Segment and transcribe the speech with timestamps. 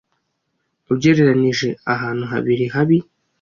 [0.93, 2.97] ugereranije ahantu habiri habi